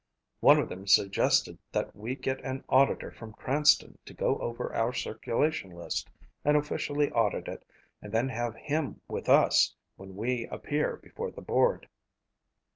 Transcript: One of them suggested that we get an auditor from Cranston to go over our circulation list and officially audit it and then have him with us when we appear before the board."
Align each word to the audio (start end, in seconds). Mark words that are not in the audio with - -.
One 0.39 0.57
of 0.57 0.67
them 0.67 0.87
suggested 0.87 1.59
that 1.73 1.95
we 1.95 2.15
get 2.15 2.43
an 2.43 2.63
auditor 2.69 3.11
from 3.11 3.33
Cranston 3.33 3.99
to 4.05 4.15
go 4.15 4.39
over 4.39 4.73
our 4.73 4.93
circulation 4.93 5.69
list 5.69 6.09
and 6.43 6.57
officially 6.57 7.11
audit 7.11 7.47
it 7.47 7.63
and 8.01 8.11
then 8.11 8.29
have 8.29 8.55
him 8.55 9.01
with 9.07 9.29
us 9.29 9.75
when 9.97 10.15
we 10.15 10.47
appear 10.47 10.95
before 10.95 11.29
the 11.29 11.43
board." 11.43 11.87